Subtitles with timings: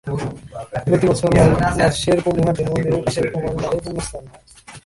[0.85, 4.43] প্রতিবছর মাঘ মাসের পূর্ণিমার দিনে মন্দিরের পাশের কুমার নদে পুণ্যস্নান হয়।